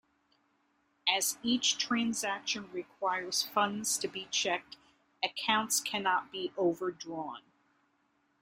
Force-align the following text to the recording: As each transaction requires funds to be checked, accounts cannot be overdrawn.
As 1.07 1.37
each 1.43 1.77
transaction 1.77 2.71
requires 2.71 3.43
funds 3.43 3.99
to 3.99 4.07
be 4.07 4.25
checked, 4.31 4.75
accounts 5.23 5.79
cannot 5.79 6.31
be 6.31 6.51
overdrawn. 6.57 7.43